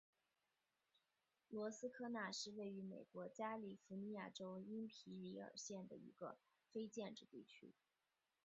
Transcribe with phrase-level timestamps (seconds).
[1.49, 6.39] 罗斯科纳是位于美国加利福尼亚州因皮里尔县的一个
[6.71, 7.75] 非建制地区。